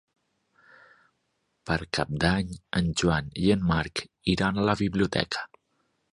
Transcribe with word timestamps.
Per 1.69 1.75
Cap 1.97 2.13
d'Any 2.23 2.55
en 2.79 2.89
Joan 3.01 3.29
i 3.43 3.51
en 3.57 3.67
Marc 3.73 4.01
iran 4.35 4.57
a 4.57 4.65
la 4.71 4.75
biblioteca. 4.81 5.45